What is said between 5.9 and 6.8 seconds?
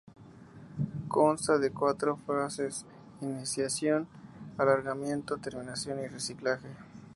y reciclaje.